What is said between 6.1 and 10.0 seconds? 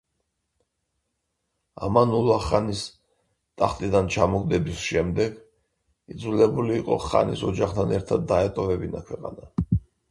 იძულებული იყო ხანის ოჯახთან ერთად დაეტოვებინა ქვეყანა.